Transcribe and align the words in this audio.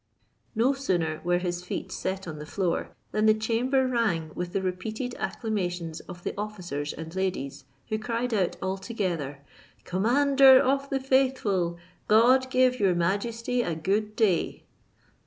No 0.55 0.73
sooner 0.73 1.21
were 1.23 1.37
his 1.37 1.63
feet 1.63 1.91
set 1.91 2.27
on 2.27 2.39
the 2.39 2.45
floor, 2.47 2.95
than 3.11 3.27
the 3.27 3.35
chamber 3.35 3.85
rang 3.85 4.31
with 4.33 4.51
the 4.51 4.61
repeated 4.63 5.13
acclamations 5.19 5.99
of 6.09 6.23
the 6.23 6.33
officers 6.39 6.91
and 6.91 7.13
ladies, 7.13 7.65
who 7.89 7.99
cried 7.99 8.33
out 8.33 8.55
all 8.63 8.79
together, 8.79 9.41
"Commander 9.83 10.59
of 10.59 10.89
the 10.89 10.99
faithful, 10.99 11.77
God 12.07 12.49
give 12.49 12.79
your 12.79 12.95
majesty 12.95 13.61
a 13.61 13.75
good 13.75 14.15
day." 14.15 14.63